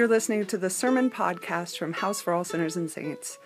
You're 0.00 0.08
listening 0.08 0.46
to 0.46 0.56
the 0.56 0.70
Sermon 0.70 1.10
Podcast 1.10 1.76
from 1.76 1.92
House 1.92 2.22
for 2.22 2.32
All 2.32 2.42
Sinners 2.42 2.74
and 2.74 2.90
Saints. 2.90 3.38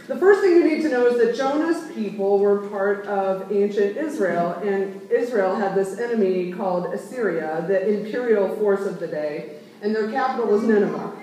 The 0.09 0.17
first 0.17 0.41
thing 0.41 0.53
you 0.53 0.63
need 0.63 0.81
to 0.81 0.89
know 0.89 1.05
is 1.05 1.23
that 1.23 1.35
Jonah's 1.37 1.91
people 1.91 2.39
were 2.39 2.67
part 2.69 3.05
of 3.05 3.51
ancient 3.51 3.95
Israel, 3.95 4.53
and 4.63 5.07
Israel 5.11 5.55
had 5.55 5.75
this 5.75 5.99
enemy 5.99 6.51
called 6.51 6.91
Assyria, 6.91 7.63
the 7.67 7.87
imperial 7.87 8.49
force 8.55 8.87
of 8.87 8.99
the 8.99 9.05
day, 9.05 9.59
and 9.83 9.93
their 9.95 10.09
capital 10.09 10.47
was 10.47 10.63
Nineveh. 10.63 11.15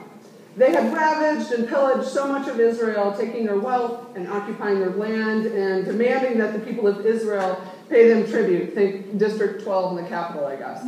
They 0.56 0.70
had 0.70 0.94
ravaged 0.94 1.50
and 1.50 1.68
pillaged 1.68 2.08
so 2.08 2.28
much 2.28 2.46
of 2.46 2.60
Israel, 2.60 3.12
taking 3.18 3.44
their 3.44 3.58
wealth 3.58 4.14
and 4.14 4.28
occupying 4.28 4.78
their 4.78 4.90
land 4.90 5.46
and 5.46 5.84
demanding 5.84 6.38
that 6.38 6.52
the 6.52 6.60
people 6.60 6.86
of 6.86 7.04
Israel 7.04 7.60
pay 7.88 8.08
them 8.08 8.24
tribute. 8.30 8.72
Think 8.72 9.18
District 9.18 9.64
12 9.64 9.98
in 9.98 10.04
the 10.04 10.08
Capitol, 10.08 10.46
I 10.46 10.54
guess. 10.54 10.82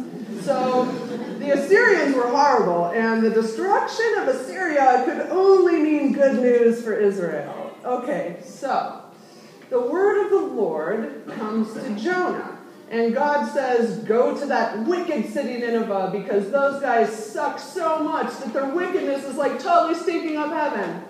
So 0.44 0.84
the 1.40 1.50
Assyrians 1.50 2.14
were 2.14 2.28
horrible, 2.28 2.92
and 2.92 3.24
the 3.24 3.30
destruction 3.30 4.18
of 4.18 4.28
Assyria 4.28 5.02
could 5.04 5.30
only 5.30 5.80
mean 5.80 6.12
good 6.12 6.40
news 6.40 6.80
for 6.80 6.94
Israel. 6.94 7.67
Okay, 7.88 8.36
so 8.44 9.00
the 9.70 9.80
word 9.80 10.26
of 10.26 10.30
the 10.30 10.46
Lord 10.54 11.24
comes 11.38 11.72
to 11.72 11.96
Jonah. 11.96 12.58
And 12.90 13.14
God 13.14 13.50
says, 13.50 14.00
Go 14.00 14.38
to 14.38 14.44
that 14.44 14.84
wicked 14.84 15.32
city 15.32 15.58
Nineveh 15.58 16.10
because 16.12 16.50
those 16.50 16.82
guys 16.82 17.10
suck 17.32 17.58
so 17.58 18.02
much 18.02 18.26
that 18.40 18.52
their 18.52 18.68
wickedness 18.74 19.24
is 19.24 19.36
like 19.36 19.58
totally 19.58 19.94
stinking 19.94 20.36
up 20.36 20.52
heaven. 20.52 21.02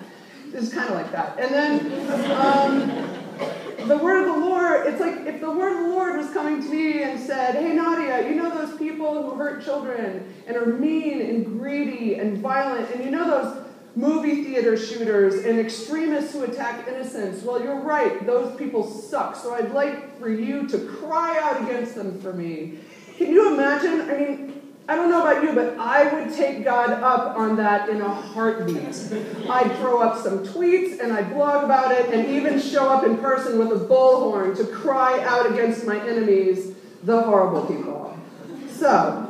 It's 0.54 0.72
kind 0.72 0.88
of 0.88 0.94
like 0.94 1.10
that. 1.10 1.36
And 1.40 1.52
then 1.52 2.30
um, 2.30 3.88
the 3.88 3.98
word 3.98 4.28
of 4.28 4.36
the 4.36 4.40
Lord, 4.40 4.86
it's 4.86 5.00
like 5.00 5.26
if 5.26 5.40
the 5.40 5.50
word 5.50 5.72
of 5.72 5.88
the 5.88 5.88
Lord 5.88 6.16
was 6.16 6.30
coming 6.32 6.62
to 6.62 6.68
me 6.68 7.02
and 7.02 7.18
said, 7.18 7.56
Hey, 7.56 7.72
Nadia, 7.72 8.28
you 8.28 8.36
know 8.36 8.50
those 8.50 8.78
people 8.78 9.28
who 9.28 9.36
hurt 9.36 9.64
children 9.64 10.32
and 10.46 10.56
are 10.56 10.66
mean 10.66 11.22
and 11.22 11.44
greedy 11.44 12.14
and 12.20 12.38
violent, 12.38 12.88
and 12.92 13.04
you 13.04 13.10
know 13.10 13.28
those 13.28 13.67
movie 13.98 14.44
theater 14.44 14.76
shooters 14.76 15.44
and 15.44 15.58
extremists 15.58 16.32
who 16.32 16.44
attack 16.44 16.86
innocents. 16.86 17.42
Well, 17.42 17.60
you're 17.60 17.80
right, 17.80 18.24
those 18.24 18.56
people 18.56 18.88
suck. 18.88 19.34
So 19.34 19.54
I'd 19.54 19.72
like 19.72 20.20
for 20.20 20.28
you 20.28 20.68
to 20.68 20.78
cry 20.86 21.36
out 21.42 21.60
against 21.62 21.96
them 21.96 22.20
for 22.20 22.32
me. 22.32 22.78
Can 23.16 23.32
you 23.32 23.52
imagine? 23.52 24.02
I 24.02 24.16
mean, 24.16 24.62
I 24.88 24.94
don't 24.94 25.10
know 25.10 25.20
about 25.20 25.42
you, 25.42 25.52
but 25.52 25.76
I 25.78 26.14
would 26.14 26.32
take 26.32 26.64
God 26.64 26.90
up 26.90 27.36
on 27.36 27.56
that 27.56 27.88
in 27.88 28.00
a 28.00 28.08
heartbeat. 28.08 28.94
I'd 29.50 29.76
throw 29.78 30.00
up 30.00 30.22
some 30.22 30.46
tweets 30.46 31.00
and 31.00 31.12
I'd 31.12 31.30
blog 31.30 31.64
about 31.64 31.90
it 31.90 32.14
and 32.14 32.28
even 32.28 32.60
show 32.60 32.88
up 32.88 33.04
in 33.04 33.18
person 33.18 33.58
with 33.58 33.72
a 33.72 33.84
bullhorn 33.84 34.56
to 34.58 34.64
cry 34.64 35.20
out 35.24 35.50
against 35.50 35.84
my 35.84 35.98
enemies, 36.08 36.72
the 37.02 37.20
horrible 37.20 37.66
people. 37.66 38.16
So, 38.70 39.24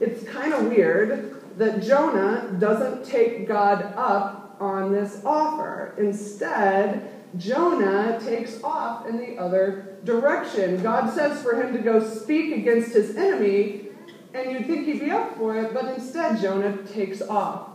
it's 0.00 0.24
kind 0.24 0.54
of 0.54 0.64
weird 0.64 1.33
that 1.56 1.82
Jonah 1.82 2.56
doesn't 2.58 3.04
take 3.04 3.46
God 3.46 3.92
up 3.96 4.56
on 4.60 4.92
this 4.92 5.22
offer. 5.24 5.94
Instead, 5.98 7.10
Jonah 7.36 8.20
takes 8.20 8.62
off 8.62 9.06
in 9.06 9.18
the 9.18 9.36
other 9.38 9.96
direction. 10.04 10.82
God 10.82 11.12
says 11.12 11.42
for 11.42 11.60
him 11.60 11.72
to 11.72 11.80
go 11.80 12.02
speak 12.06 12.54
against 12.56 12.92
his 12.92 13.16
enemy, 13.16 13.88
and 14.32 14.52
you'd 14.52 14.66
think 14.66 14.86
he'd 14.86 15.00
be 15.00 15.10
up 15.10 15.36
for 15.36 15.56
it, 15.56 15.72
but 15.74 15.94
instead, 15.94 16.40
Jonah 16.40 16.76
takes 16.84 17.22
off. 17.22 17.70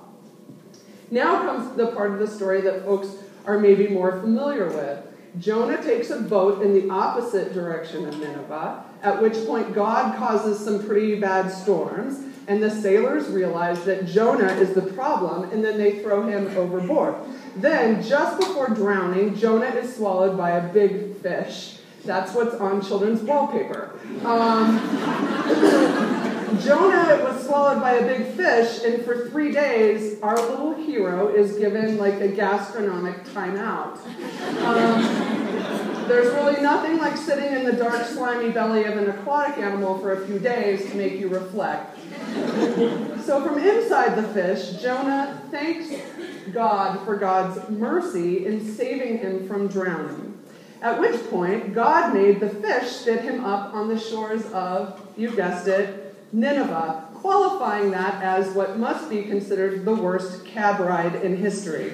Now 1.11 1.41
comes 1.41 1.75
the 1.75 1.87
part 1.87 2.11
of 2.11 2.19
the 2.19 2.27
story 2.27 2.61
that 2.61 2.85
folks 2.85 3.15
are 3.45 3.59
maybe 3.59 3.87
more 3.87 4.19
familiar 4.19 4.67
with. 4.67 5.08
Jonah 5.37 5.81
takes 5.81 6.09
a 6.09 6.21
boat 6.21 6.61
in 6.61 6.73
the 6.73 6.89
opposite 6.93 7.53
direction 7.53 8.07
of 8.07 8.17
Nineveh, 8.19 8.83
at 9.03 9.21
which 9.21 9.35
point 9.45 9.75
God 9.75 10.17
causes 10.17 10.59
some 10.59 10.85
pretty 10.85 11.19
bad 11.19 11.51
storms 11.51 12.23
and 12.49 12.63
the 12.63 12.69
sailors 12.69 13.27
realize 13.27 13.83
that 13.85 14.07
Jonah 14.07 14.51
is 14.53 14.73
the 14.73 14.81
problem, 14.81 15.51
and 15.51 15.63
then 15.63 15.77
they 15.77 15.99
throw 15.99 16.27
him 16.27 16.47
overboard. 16.57 17.13
Then, 17.55 18.01
just 18.01 18.39
before 18.39 18.69
drowning, 18.69 19.35
Jonah 19.35 19.67
is 19.67 19.95
swallowed 19.95 20.35
by 20.35 20.51
a 20.51 20.73
big 20.73 21.15
fish. 21.17 21.77
That's 22.05 22.33
what's 22.33 22.55
on 22.55 22.81
children's 22.81 23.21
wallpaper. 23.21 23.99
Um, 24.25 24.79
Jonah 26.61 27.23
was 27.23 27.45
swallowed 27.45 27.81
by 27.81 27.93
a 27.93 28.05
big 28.05 28.35
fish, 28.35 28.83
and 28.83 29.03
for 29.03 29.29
three 29.29 29.51
days, 29.51 30.21
our 30.21 30.35
little 30.35 30.73
hero 30.73 31.27
is 31.33 31.57
given 31.57 31.97
like 31.97 32.15
a 32.15 32.27
gastronomic 32.27 33.23
timeout. 33.25 33.97
Um, 34.63 36.07
there's 36.07 36.33
really 36.33 36.61
nothing 36.61 36.97
like 36.97 37.15
sitting 37.17 37.53
in 37.53 37.65
the 37.65 37.73
dark, 37.73 38.05
slimy 38.05 38.51
belly 38.51 38.83
of 38.85 38.97
an 38.97 39.09
aquatic 39.09 39.57
animal 39.59 39.99
for 39.99 40.13
a 40.13 40.27
few 40.27 40.39
days 40.39 40.89
to 40.89 40.97
make 40.97 41.19
you 41.19 41.29
reflect. 41.29 41.97
So 43.25 43.45
from 43.45 43.59
inside 43.59 44.15
the 44.15 44.27
fish, 44.33 44.81
Jonah 44.81 45.41
thanks 45.51 45.93
God 46.51 47.05
for 47.05 47.15
God's 47.15 47.69
mercy 47.69 48.45
in 48.45 48.75
saving 48.75 49.19
him 49.19 49.47
from 49.47 49.67
drowning. 49.67 50.37
At 50.81 50.99
which 50.99 51.21
point, 51.29 51.73
God 51.73 52.13
made 52.13 52.39
the 52.39 52.49
fish 52.49 52.89
spit 52.89 53.21
him 53.21 53.43
up 53.43 53.73
on 53.73 53.89
the 53.89 53.99
shores 53.99 54.45
of, 54.53 55.01
you 55.17 55.35
guessed 55.35 55.67
it, 55.67 55.98
Nineveh, 56.31 57.09
qualifying 57.15 57.91
that 57.91 58.23
as 58.23 58.53
what 58.53 58.77
must 58.77 59.09
be 59.09 59.23
considered 59.23 59.85
the 59.85 59.93
worst 59.93 60.45
cab 60.45 60.79
ride 60.79 61.15
in 61.15 61.37
history. 61.37 61.93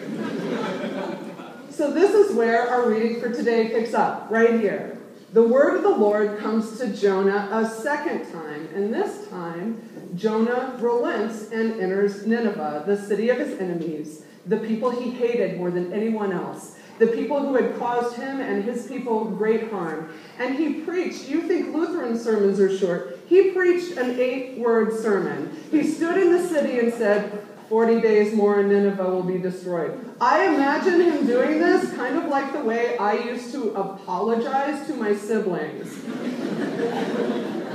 so, 1.69 1.91
this 1.91 2.13
is 2.13 2.35
where 2.35 2.69
our 2.69 2.89
reading 2.89 3.19
for 3.19 3.31
today 3.31 3.69
picks 3.69 3.93
up, 3.93 4.27
right 4.29 4.59
here. 4.59 4.97
The 5.33 5.43
word 5.43 5.77
of 5.77 5.83
the 5.83 5.89
Lord 5.89 6.39
comes 6.39 6.77
to 6.79 6.93
Jonah 6.93 7.49
a 7.51 7.67
second 7.67 8.31
time, 8.31 8.69
and 8.73 8.93
this 8.93 9.27
time 9.27 9.81
Jonah 10.15 10.77
relents 10.79 11.51
and 11.51 11.79
enters 11.81 12.25
Nineveh, 12.25 12.83
the 12.85 12.97
city 12.97 13.29
of 13.29 13.38
his 13.38 13.59
enemies, 13.59 14.23
the 14.45 14.57
people 14.57 14.91
he 14.91 15.11
hated 15.11 15.57
more 15.57 15.71
than 15.71 15.91
anyone 15.91 16.31
else, 16.31 16.75
the 17.00 17.07
people 17.07 17.39
who 17.39 17.56
had 17.56 17.77
caused 17.77 18.15
him 18.15 18.39
and 18.39 18.63
his 18.63 18.88
people 18.88 19.25
great 19.25 19.69
harm. 19.69 20.13
And 20.39 20.56
he 20.56 20.81
preached, 20.81 21.27
you 21.27 21.42
think 21.42 21.75
Lutheran 21.75 22.18
sermons 22.18 22.59
are 22.59 22.75
short, 22.75 23.19
he 23.27 23.51
preached 23.51 23.97
an 23.97 24.19
eight 24.19 24.57
word 24.57 24.97
sermon. 25.00 25.56
He 25.71 25.83
stood 25.83 26.18
in 26.18 26.31
the 26.31 26.47
city 26.47 26.80
and 26.80 26.94
said, 26.94 27.45
40 27.69 28.00
days 28.00 28.33
more 28.33 28.59
and 28.59 28.69
Nineveh 28.69 29.09
will 29.09 29.24
be 29.24 29.39
destroyed. 29.39 30.00
I 30.21 30.45
imagine 30.45 31.01
him 31.01 31.25
doing 31.25 31.59
this 31.59 31.92
kind 31.95 32.15
of 32.15 32.25
like 32.25 32.53
the 32.53 32.59
way 32.59 32.95
I 32.98 33.13
used 33.13 33.51
to 33.53 33.74
apologize 33.74 34.86
to 34.88 34.94
my 34.94 35.15
siblings 35.15 35.91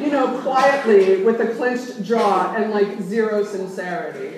you 0.00 0.10
know, 0.10 0.40
quietly 0.40 1.22
with 1.22 1.40
a 1.40 1.54
clenched 1.54 2.02
jaw 2.02 2.54
and 2.56 2.70
like 2.70 3.00
zero 3.02 3.44
sincerity. 3.44 4.36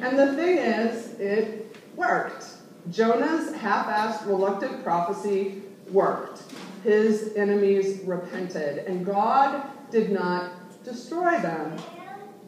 And 0.00 0.18
the 0.18 0.32
thing 0.34 0.58
is, 0.58 1.14
it 1.20 1.76
worked. 1.94 2.46
Jonah's 2.90 3.54
half 3.56 3.86
assed, 3.86 4.26
reluctant 4.26 4.82
prophecy 4.82 5.62
worked. 5.90 6.42
his 6.84 7.34
enemies 7.34 8.00
repented, 8.04 8.86
and 8.86 9.04
God 9.04 9.62
did 9.90 10.10
not 10.12 10.52
destroy 10.84 11.38
them. 11.40 11.76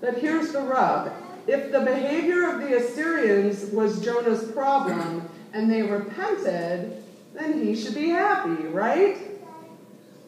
But 0.00 0.18
here's 0.18 0.52
the 0.52 0.60
rub 0.60 1.12
if 1.46 1.72
the 1.72 1.80
behavior 1.80 2.48
of 2.48 2.60
the 2.60 2.76
Assyrians 2.76 3.72
was 3.72 4.00
Jonah's 4.04 4.50
problem 4.52 5.28
and 5.52 5.70
they 5.70 5.82
repented, 5.82 7.02
then 7.34 7.64
he 7.64 7.74
should 7.74 7.94
be 7.94 8.10
happy, 8.10 8.66
right? 8.68 9.18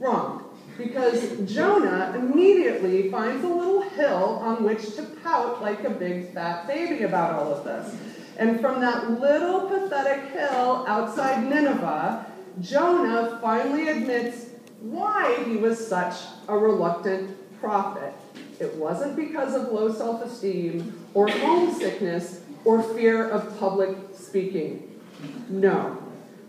Wrong. 0.01 0.45
Because 0.77 1.39
Jonah 1.53 2.13
immediately 2.17 3.11
finds 3.11 3.45
a 3.45 3.49
little 3.49 3.83
hill 3.83 4.41
on 4.43 4.65
which 4.65 4.97
to 4.97 5.03
pout 5.23 5.63
like 5.63 5.85
a 5.85 5.91
big 5.91 6.33
fat 6.33 6.67
baby 6.67 7.05
about 7.05 7.35
all 7.35 7.55
of 7.55 7.65
this. 7.65 7.95
And 8.43 8.61
from 8.61 8.81
that 8.81 9.21
little 9.21 9.69
pathetic 9.69 10.33
hill 10.33 10.85
outside 10.89 11.49
Nineveh, 11.49 12.27
Jonah 12.61 13.39
finally 13.41 13.87
admits 13.87 14.47
why 14.81 15.45
he 15.45 15.57
was 15.59 15.87
such 15.87 16.17
a 16.49 16.59
reluctant 16.59 17.37
prophet. 17.61 18.13
It 18.59 18.75
wasn't 18.75 19.15
because 19.15 19.55
of 19.55 19.73
low 19.73 19.93
self 19.93 20.25
esteem 20.25 21.07
or 21.15 21.29
homesickness 21.29 22.41
or 22.65 22.83
fear 22.83 23.31
of 23.31 23.57
public 23.61 23.97
speaking. 24.13 25.01
No. 25.49 25.97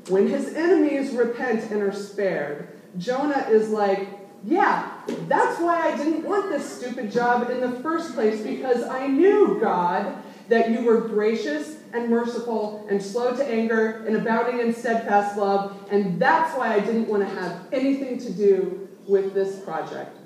When 0.10 0.28
his 0.28 0.56
enemies 0.56 1.12
repent 1.12 1.70
and 1.70 1.84
are 1.84 1.94
spared, 1.94 2.70
Jonah 2.98 3.46
is 3.52 3.70
like, 3.70 4.08
yeah, 4.44 4.94
that's 5.28 5.62
why 5.62 5.92
I 5.92 5.96
didn't 5.96 6.26
want 6.26 6.50
this 6.50 6.68
stupid 6.80 7.12
job 7.12 7.52
in 7.52 7.62
the 7.62 7.80
first 7.82 8.16
place 8.16 8.42
because 8.42 8.82
I 8.82 9.06
knew, 9.06 9.60
God, 9.62 10.18
that 10.50 10.72
you 10.72 10.82
were 10.82 11.00
gracious 11.00 11.78
and 11.94 12.10
merciful 12.10 12.86
and 12.90 13.02
slow 13.02 13.36
to 13.36 13.46
anger 13.46 14.04
and 14.06 14.16
abounding 14.18 14.60
in 14.60 14.74
steadfast 14.74 15.38
love, 15.38 15.78
and 15.92 16.20
that's 16.20 16.58
why 16.58 16.74
I 16.74 16.80
didn't 16.80 17.08
want 17.08 17.28
to 17.28 17.36
have 17.36 17.68
anything 17.72 18.18
to 18.20 18.34
do 18.34 18.90
with 19.08 19.34
this 19.34 19.60
project. 19.60 20.18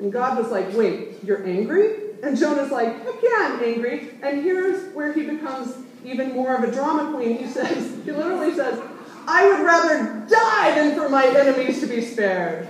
And 0.00 0.12
God 0.12 0.38
was 0.38 0.50
like, 0.50 0.72
wait, 0.74 1.22
you're 1.24 1.44
angry? 1.46 2.08
And 2.22 2.36
Jonah's 2.36 2.70
like, 2.70 3.02
heck 3.04 3.22
yeah, 3.22 3.52
I'm 3.52 3.62
angry. 3.62 4.10
And 4.22 4.42
here's 4.42 4.92
where 4.94 5.12
he 5.12 5.22
becomes 5.22 5.76
even 6.04 6.32
more 6.32 6.54
of 6.56 6.68
a 6.68 6.72
drama 6.72 7.12
queen. 7.14 7.38
He 7.38 7.46
says, 7.46 8.04
he 8.04 8.12
literally 8.12 8.54
says, 8.54 8.80
I 9.26 9.48
would 9.48 9.64
rather 9.64 10.26
die 10.28 10.74
than 10.74 10.96
for 10.96 11.08
my 11.08 11.26
enemies 11.26 11.80
to 11.80 11.86
be 11.86 12.00
spared. 12.00 12.66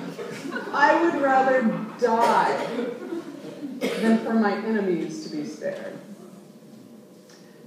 I 0.72 1.02
would 1.02 1.20
rather 1.20 1.62
die 2.00 2.66
than 3.78 4.18
for 4.18 4.34
my 4.34 4.56
enemies 4.56 5.28
to 5.28 5.36
be 5.36 5.46
spared. 5.46 5.97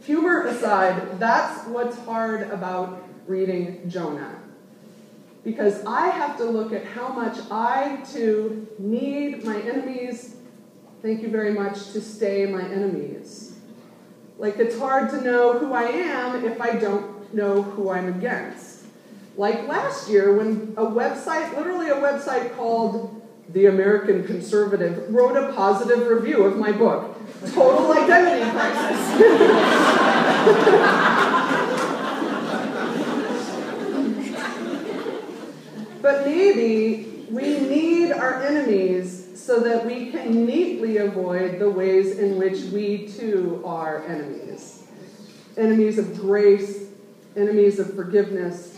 Humor 0.03 0.47
aside, 0.47 1.19
that's 1.19 1.67
what's 1.67 1.97
hard 1.99 2.49
about 2.49 3.07
reading 3.27 3.87
Jonah. 3.87 4.39
Because 5.43 5.83
I 5.85 6.07
have 6.09 6.37
to 6.37 6.45
look 6.45 6.73
at 6.73 6.85
how 6.85 7.09
much 7.09 7.37
I 7.51 8.03
too 8.11 8.67
need 8.79 9.43
my 9.43 9.61
enemies, 9.61 10.37
thank 11.03 11.21
you 11.21 11.29
very 11.29 11.53
much, 11.53 11.91
to 11.91 12.01
stay 12.01 12.47
my 12.47 12.63
enemies. 12.63 13.55
Like 14.39 14.57
it's 14.57 14.77
hard 14.77 15.11
to 15.11 15.21
know 15.21 15.59
who 15.59 15.73
I 15.73 15.83
am 15.83 16.45
if 16.45 16.59
I 16.59 16.75
don't 16.75 17.31
know 17.31 17.61
who 17.61 17.91
I'm 17.91 18.07
against. 18.07 18.85
Like 19.37 19.67
last 19.67 20.09
year 20.09 20.35
when 20.35 20.73
a 20.77 20.85
website, 20.85 21.55
literally 21.55 21.89
a 21.89 21.95
website 21.95 22.55
called 22.55 23.20
The 23.53 23.65
American 23.65 24.25
Conservative, 24.25 25.13
wrote 25.13 25.35
a 25.35 25.51
positive 25.53 26.07
review 26.07 26.43
of 26.43 26.57
my 26.57 26.71
book, 26.71 27.17
Total 27.53 27.91
Identity 27.91 28.49
Crisis. 28.51 29.17
But 36.01 36.25
maybe 36.25 37.25
we 37.29 37.59
need 37.59 38.11
our 38.11 38.41
enemies 38.41 39.39
so 39.39 39.59
that 39.59 39.85
we 39.85 40.11
can 40.11 40.45
neatly 40.45 40.97
avoid 40.97 41.59
the 41.59 41.69
ways 41.69 42.17
in 42.17 42.37
which 42.37 42.63
we 42.65 43.07
too 43.07 43.61
are 43.65 44.03
enemies. 44.05 44.83
Enemies 45.57 45.97
of 45.99 46.15
grace, 46.15 46.89
enemies 47.35 47.79
of 47.79 47.93
forgiveness, 47.95 48.70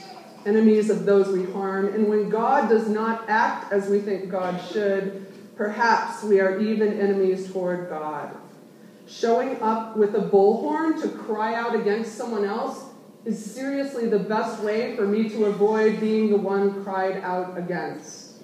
enemies 0.46 0.90
of 0.90 1.06
those 1.06 1.28
we 1.30 1.52
harm. 1.52 1.88
And 1.94 2.08
when 2.08 2.30
God 2.30 2.70
does 2.70 2.88
not 2.88 3.30
act 3.30 3.72
as 3.72 3.90
we 3.90 4.00
think 4.00 4.30
God 4.30 4.60
should, 4.72 5.26
perhaps 5.56 6.24
we 6.24 6.40
are 6.40 6.60
even 6.60 7.00
enemies 7.00 7.52
toward 7.52 7.90
God. 7.90 8.36
Showing 9.08 9.62
up 9.62 9.98
with 9.98 10.16
a 10.16 10.22
bullhorn 10.22 11.02
to 11.02 11.10
cry 11.10 11.54
out 11.54 11.76
against 11.76 12.16
someone 12.16 12.46
else 12.46 12.86
is 13.26 13.54
seriously 13.54 14.08
the 14.08 14.20
best 14.20 14.62
way 14.62 14.96
for 14.96 15.08
me 15.08 15.30
to 15.30 15.46
avoid 15.46 16.00
being 16.00 16.30
the 16.30 16.38
one 16.38 16.84
cried 16.84 17.18
out 17.18 17.58
against. 17.58 18.42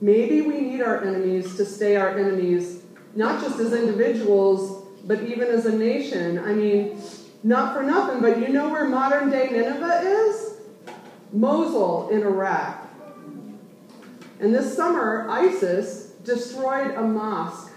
Maybe 0.00 0.40
we 0.40 0.60
need 0.60 0.80
our 0.80 1.02
enemies 1.02 1.56
to 1.56 1.64
stay 1.64 1.96
our 1.96 2.18
enemies, 2.18 2.82
not 3.14 3.42
just 3.42 3.60
as 3.60 3.72
individuals, 3.72 4.86
but 5.04 5.22
even 5.22 5.48
as 5.48 5.64
a 5.66 5.76
nation. 5.76 6.38
I 6.38 6.52
mean, 6.54 7.00
not 7.42 7.74
for 7.74 7.82
nothing, 7.82 8.20
but 8.20 8.38
you 8.40 8.48
know 8.48 8.68
where 8.68 8.86
modern 8.88 9.30
day 9.30 9.48
Nineveh 9.50 10.02
is? 10.04 10.51
Mosul 11.32 12.10
in 12.10 12.22
Iraq. 12.22 12.88
And 14.40 14.54
this 14.54 14.74
summer, 14.74 15.26
ISIS 15.30 16.12
destroyed 16.24 16.92
a 16.92 17.02
mosque 17.02 17.72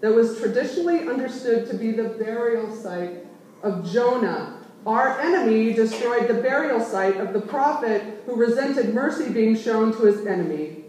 that 0.00 0.12
was 0.12 0.38
traditionally 0.38 1.08
understood 1.08 1.68
to 1.70 1.76
be 1.76 1.92
the 1.92 2.04
burial 2.04 2.74
site 2.74 3.24
of 3.62 3.90
Jonah, 3.90 4.58
our 4.86 5.20
enemy 5.20 5.72
destroyed 5.72 6.28
the 6.28 6.34
burial 6.34 6.80
site 6.80 7.16
of 7.16 7.32
the 7.32 7.40
prophet 7.40 8.22
who 8.26 8.36
resented 8.36 8.94
mercy 8.94 9.30
being 9.30 9.56
shown 9.56 9.92
to 9.92 10.04
his 10.04 10.24
enemy. 10.26 10.84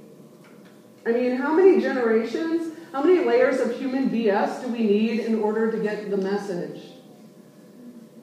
I 1.05 1.11
mean, 1.11 1.37
how 1.37 1.53
many 1.53 1.81
generations, 1.81 2.75
how 2.91 3.03
many 3.03 3.25
layers 3.25 3.59
of 3.59 3.77
human 3.77 4.09
BS 4.09 4.61
do 4.61 4.71
we 4.71 4.79
need 4.79 5.21
in 5.21 5.41
order 5.41 5.71
to 5.71 5.79
get 5.79 6.09
the 6.09 6.17
message? 6.17 6.81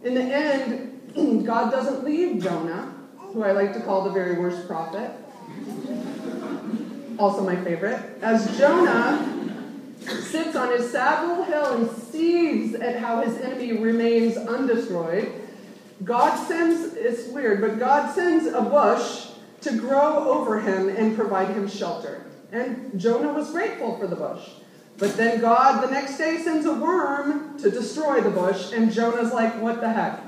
In 0.05 0.15
the 0.15 0.23
end, 0.23 1.45
God 1.47 1.73
doesn't 1.73 2.05
leave 2.05 2.43
Jonah, 2.43 2.96
who 3.37 3.43
I 3.45 3.53
like 3.53 3.75
to 3.75 3.81
call 3.81 4.05
the 4.05 4.13
very 4.13 4.39
worst 4.39 4.67
prophet, 4.67 5.11
also 7.19 7.45
my 7.45 7.57
favorite, 7.57 8.01
as 8.23 8.57
Jonah 8.57 9.31
sits 10.01 10.57
on 10.57 10.73
his 10.73 10.91
sad 10.91 11.29
little 11.29 11.45
hill 11.45 11.75
and 11.75 11.91
sees 11.91 12.75
at 12.77 12.97
how 12.97 13.21
his 13.21 13.37
enemy 13.37 13.73
remains 13.73 14.39
undestroyed 14.39 15.31
God 16.05 16.37
sends, 16.47 16.95
it's 16.95 17.29
weird, 17.29 17.61
but 17.61 17.79
God 17.79 18.15
sends 18.15 18.47
a 18.47 18.61
bush 18.61 19.29
to 19.63 19.79
grow 19.79 20.29
over 20.29 20.61
him 20.61 20.89
and 20.89 21.17
provide 21.17 21.49
him 21.49 21.69
shelter. 21.69 22.27
And 22.53 22.99
Jonah 23.01 23.33
was 23.33 23.51
grateful 23.51 23.99
for 23.99 24.07
the 24.07 24.17
bush. 24.17 24.47
But 24.99 25.17
then 25.17 25.41
God 25.41 25.83
the 25.83 25.91
next 25.91 26.19
day 26.19 26.39
sends 26.39 26.67
a 26.67 26.75
worm 26.75 27.59
to 27.59 27.71
destroy 27.71 28.21
the 28.21 28.31
bush, 28.31 28.73
and 28.73 28.93
Jonah's 28.93 29.33
like, 29.33 29.61
what 29.61 29.81
the 29.81 29.91
heck? 29.91 30.21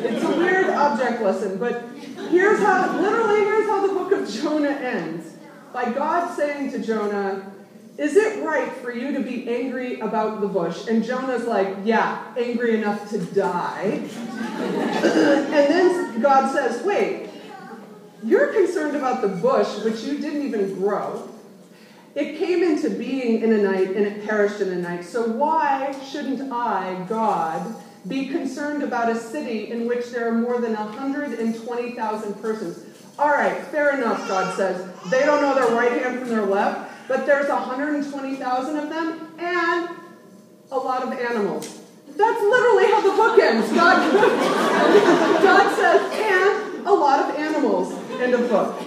It's 0.00 0.24
a 0.24 0.36
weird 0.36 0.70
object 0.70 1.22
lesson, 1.22 1.58
but 1.58 1.93
here's 2.30 2.60
how, 2.60 3.00
literally, 3.00 3.40
here's 3.44 3.66
how 3.66 3.86
the 3.86 3.92
book 3.92 4.12
of 4.12 4.30
Jonah 4.30 4.68
ends. 4.68 5.32
By 5.72 5.90
God 5.92 6.34
saying 6.36 6.70
to 6.72 6.78
Jonah, 6.78 7.52
is 7.96 8.16
it 8.16 8.44
right 8.44 8.72
for 8.72 8.92
you 8.92 9.12
to 9.12 9.20
be 9.20 9.48
angry 9.48 10.00
about 10.00 10.40
the 10.40 10.48
bush? 10.48 10.88
And 10.88 11.04
Jonah's 11.04 11.46
like, 11.46 11.76
Yeah, 11.84 12.34
angry 12.36 12.76
enough 12.76 13.08
to 13.10 13.18
die. 13.18 14.02
and 14.10 15.52
then 15.52 16.20
God 16.20 16.52
says, 16.52 16.84
Wait, 16.84 17.30
you're 18.24 18.52
concerned 18.52 18.96
about 18.96 19.20
the 19.20 19.28
bush, 19.28 19.84
which 19.84 20.02
you 20.02 20.18
didn't 20.18 20.42
even 20.42 20.74
grow. 20.74 21.28
It 22.14 22.38
came 22.38 22.62
into 22.62 22.90
being 22.90 23.42
in 23.42 23.52
a 23.52 23.58
night 23.58 23.88
and 23.88 24.06
it 24.06 24.24
perished 24.24 24.60
in 24.60 24.68
a 24.68 24.76
night. 24.76 25.04
So 25.04 25.28
why 25.28 25.96
shouldn't 26.10 26.52
I, 26.52 27.04
God, 27.08 27.76
be 28.06 28.26
concerned 28.26 28.82
about 28.82 29.10
a 29.10 29.18
city 29.18 29.70
in 29.70 29.86
which 29.86 30.10
there 30.10 30.28
are 30.28 30.32
more 30.32 30.60
than 30.60 30.74
120,000 30.74 32.34
persons? 32.42 32.84
All 33.18 33.30
right, 33.30 33.62
fair 33.68 33.96
enough, 33.96 34.26
God 34.28 34.54
says. 34.56 34.88
They 35.10 35.20
don't 35.20 35.40
know 35.40 35.54
their 35.54 35.74
right 35.76 35.92
hand 36.02 36.18
from 36.20 36.28
their 36.28 36.46
left 36.46 36.92
but 37.08 37.26
there's 37.26 37.48
120,000 37.48 38.76
of 38.76 38.88
them 38.88 39.34
and 39.38 39.88
a 40.70 40.76
lot 40.76 41.02
of 41.02 41.12
animals. 41.12 41.80
That's 42.08 42.40
literally 42.40 42.86
how 42.86 43.00
the 43.00 43.10
book 43.16 43.38
ends. 43.38 43.72
God, 43.72 44.12
God 45.42 45.76
says, 45.76 46.00
and 46.12 46.86
a 46.86 46.92
lot 46.92 47.28
of 47.28 47.36
animals. 47.36 47.92
End 48.20 48.34
of 48.34 48.48
book. 48.48 48.80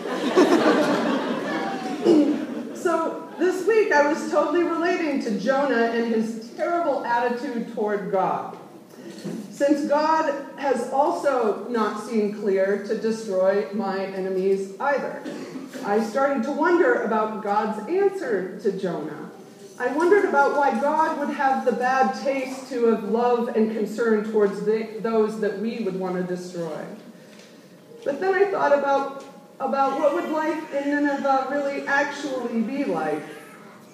so 2.76 3.30
this 3.38 3.68
week 3.68 3.92
I 3.92 4.12
was 4.12 4.32
totally 4.32 4.64
relating 4.64 5.22
to 5.24 5.40
Jonah 5.40 5.92
and 5.94 6.14
his 6.14 6.50
terrible 6.56 7.06
attitude 7.06 7.74
toward 7.76 8.12
God. 8.12 8.58
Since 9.58 9.90
God 9.90 10.32
has 10.58 10.92
also 10.92 11.68
not 11.68 12.04
seen 12.04 12.40
clear 12.40 12.86
to 12.88 12.96
destroy 12.96 13.68
my 13.74 14.06
enemies 14.06 14.80
either. 14.80 15.24
I 15.84 16.04
started 16.04 16.44
to 16.44 16.52
wonder 16.52 17.02
about 17.02 17.42
God's 17.42 17.90
answer 17.90 18.60
to 18.60 18.72
Jonah. 18.72 19.32
I 19.80 19.88
wondered 19.96 20.26
about 20.26 20.56
why 20.56 20.80
God 20.80 21.18
would 21.18 21.36
have 21.36 21.66
the 21.66 21.72
bad 21.72 22.14
taste 22.24 22.70
to 22.70 22.86
have 22.86 23.06
love 23.06 23.48
and 23.56 23.76
concern 23.76 24.32
towards 24.32 24.64
the, 24.64 25.00
those 25.00 25.40
that 25.40 25.58
we 25.58 25.80
would 25.80 26.00
want 26.00 26.18
to 26.18 26.24
destroy. 26.24 26.86
But 28.06 28.20
then 28.20 28.36
I 28.36 28.52
thought 28.52 28.78
about 28.78 29.26
about 29.60 30.00
what 30.00 30.14
would 30.14 30.30
life 30.30 30.72
in 30.72 30.92
Nineveh 30.92 31.48
really 31.50 31.88
actually 31.88 32.62
be 32.62 32.86
like. 32.86 33.24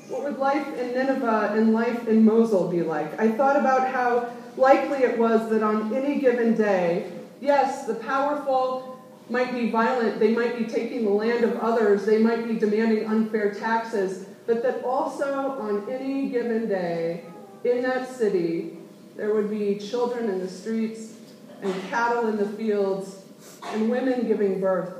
What 0.09 0.23
would 0.23 0.37
life 0.37 0.67
in 0.77 0.93
Nineveh 0.93 1.53
and 1.53 1.73
life 1.73 2.05
in 2.09 2.25
Mosul 2.25 2.69
be 2.69 2.81
like? 2.81 3.17
I 3.17 3.31
thought 3.31 3.55
about 3.55 3.87
how 3.87 4.29
likely 4.57 4.99
it 4.99 5.17
was 5.17 5.49
that 5.49 5.63
on 5.63 5.93
any 5.93 6.19
given 6.19 6.55
day, 6.55 7.11
yes, 7.41 7.85
the 7.85 7.95
powerful 7.95 9.01
might 9.29 9.53
be 9.53 9.69
violent, 9.69 10.19
they 10.19 10.33
might 10.33 10.57
be 10.57 10.65
taking 10.65 11.05
the 11.05 11.09
land 11.09 11.43
of 11.43 11.57
others, 11.57 12.05
they 12.05 12.17
might 12.17 12.47
be 12.47 12.55
demanding 12.55 13.05
unfair 13.05 13.53
taxes, 13.53 14.25
but 14.45 14.61
that 14.63 14.83
also 14.83 15.51
on 15.59 15.89
any 15.89 16.29
given 16.29 16.67
day 16.67 17.23
in 17.63 17.81
that 17.83 18.09
city, 18.09 18.77
there 19.15 19.33
would 19.33 19.49
be 19.49 19.75
children 19.75 20.29
in 20.29 20.39
the 20.39 20.49
streets 20.49 21.13
and 21.61 21.73
cattle 21.89 22.27
in 22.27 22.37
the 22.37 22.45
fields 22.45 23.23
and 23.67 23.89
women 23.89 24.27
giving 24.27 24.59
birth. 24.59 24.93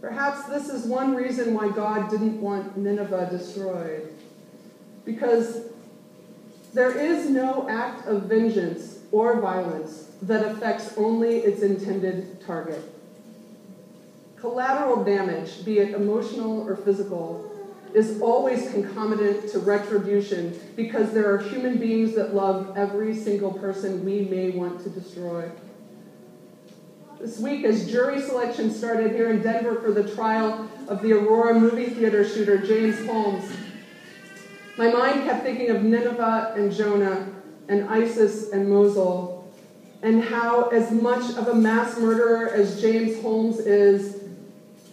Perhaps 0.00 0.46
this 0.48 0.68
is 0.68 0.86
one 0.86 1.14
reason 1.14 1.54
why 1.54 1.70
God 1.70 2.10
didn't 2.10 2.40
want 2.40 2.76
Nineveh 2.76 3.28
destroyed. 3.30 4.12
Because 5.04 5.70
there 6.74 6.96
is 6.96 7.30
no 7.30 7.68
act 7.68 8.06
of 8.06 8.24
vengeance 8.24 8.98
or 9.10 9.40
violence 9.40 10.08
that 10.22 10.44
affects 10.44 10.96
only 10.96 11.38
its 11.38 11.62
intended 11.62 12.40
target. 12.44 12.82
Collateral 14.36 15.04
damage, 15.04 15.64
be 15.64 15.78
it 15.78 15.94
emotional 15.94 16.68
or 16.68 16.76
physical, 16.76 17.44
is 17.94 18.20
always 18.20 18.70
concomitant 18.70 19.50
to 19.50 19.58
retribution 19.58 20.58
because 20.76 21.12
there 21.12 21.32
are 21.32 21.38
human 21.38 21.78
beings 21.78 22.14
that 22.14 22.34
love 22.34 22.76
every 22.76 23.14
single 23.14 23.52
person 23.52 24.04
we 24.04 24.20
may 24.20 24.50
want 24.50 24.82
to 24.82 24.90
destroy. 24.90 25.50
This 27.18 27.40
week, 27.40 27.64
as 27.64 27.90
jury 27.90 28.20
selection 28.20 28.70
started 28.70 29.12
here 29.12 29.30
in 29.30 29.42
Denver 29.42 29.80
for 29.80 29.90
the 29.90 30.08
trial 30.14 30.68
of 30.86 31.02
the 31.02 31.14
Aurora 31.14 31.58
movie 31.58 31.86
theater 31.86 32.28
shooter 32.28 32.58
James 32.58 33.04
Holmes, 33.06 33.50
my 34.78 34.92
mind 34.92 35.24
kept 35.24 35.42
thinking 35.42 35.70
of 35.70 35.82
Nineveh 35.82 36.54
and 36.56 36.72
Jonah 36.72 37.28
and 37.68 37.88
ISIS 37.88 38.52
and 38.52 38.70
Mosul, 38.70 39.52
and 40.02 40.22
how, 40.22 40.68
as 40.68 40.92
much 40.92 41.36
of 41.36 41.48
a 41.48 41.54
mass 41.54 41.98
murderer 41.98 42.48
as 42.48 42.80
James 42.80 43.20
Holmes 43.20 43.58
is, 43.58 44.22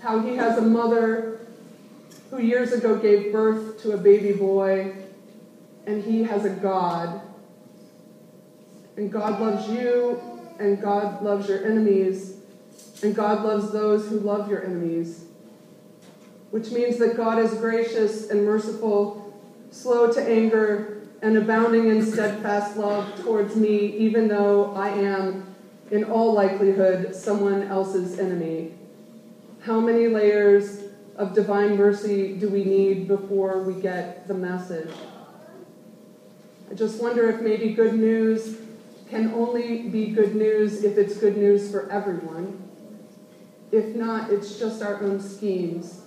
how 0.02 0.20
he 0.20 0.36
has 0.38 0.58
a 0.58 0.62
mother 0.62 1.40
who 2.32 2.42
years 2.42 2.74
ago 2.74 2.98
gave 2.98 3.32
birth 3.32 3.80
to 3.84 3.92
a 3.92 3.98
baby 3.98 4.34
boy, 4.34 4.96
and 5.86 6.04
he 6.04 6.24
has 6.24 6.46
a 6.46 6.50
God. 6.50 7.22
And 8.98 9.12
God 9.12 9.40
loves 9.40 9.70
you, 9.70 10.20
and 10.58 10.82
God 10.82 11.22
loves 11.22 11.48
your 11.48 11.64
enemies, 11.64 12.38
and 13.04 13.16
God 13.16 13.44
loves 13.44 13.72
those 13.72 14.10
who 14.10 14.20
love 14.20 14.50
your 14.50 14.66
enemies. 14.66 15.26
Which 16.50 16.72
means 16.72 16.98
that 16.98 17.16
God 17.16 17.38
is 17.38 17.54
gracious 17.54 18.32
and 18.32 18.46
merciful, 18.46 19.25
slow 19.76 20.12
to 20.12 20.22
anger, 20.22 21.02
and 21.22 21.38
abounding 21.38 21.88
in 21.88 22.06
steadfast 22.06 22.78
love 22.78 23.22
towards 23.22 23.56
me, 23.56 23.78
even 23.98 24.28
though 24.28 24.74
I 24.74 24.90
am, 24.90 25.54
in 25.92 26.06
all 26.06 26.34
likelihood, 26.34 27.14
someone 27.14 27.64
else's 27.64 28.18
enemy. 28.18 28.74
How 29.62 29.80
many 29.80 30.08
layers 30.08 30.84
of 31.18 31.34
divine 31.34 31.76
mercy 31.76 32.38
do 32.38 32.48
we 32.50 32.64
need 32.64 33.08
before 33.08 33.64
we 33.64 33.82
get 33.82 34.28
the 34.28 34.34
message? 34.34 34.92
I 36.72 36.74
just 36.74 37.02
wonder 37.02 37.30
if 37.30 37.42
maybe 37.42 37.74
good 37.74 37.96
news 37.96 38.58
can 39.10 39.34
only 39.34 39.90
be 39.90 40.08
good 40.08 40.36
news 40.36 40.84
if 40.84 40.98
it's 40.98 41.18
good 41.18 41.38
news 41.38 41.70
for 41.70 41.92
everyone. 41.92 42.64
If 43.72 43.96
not, 43.96 44.32
it's 44.32 44.58
just 44.58 44.82
our 44.82 45.04
own 45.04 45.20
schemes 45.20 46.02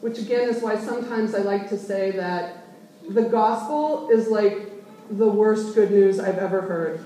which 0.00 0.18
again 0.18 0.48
is 0.48 0.62
why 0.62 0.76
sometimes 0.76 1.34
I 1.34 1.38
like 1.38 1.68
to 1.70 1.78
say 1.78 2.12
that 2.12 2.64
the 3.08 3.22
gospel 3.22 4.10
is 4.10 4.28
like 4.28 4.70
the 5.10 5.28
worst 5.28 5.74
good 5.74 5.90
news 5.90 6.20
I've 6.20 6.38
ever 6.38 6.60
heard. 6.60 7.00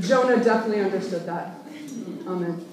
Jonah 0.00 0.42
definitely 0.42 0.82
understood 0.82 1.26
that. 1.26 1.54
Amen. 2.26 2.66